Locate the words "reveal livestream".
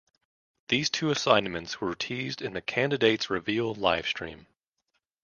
3.29-4.47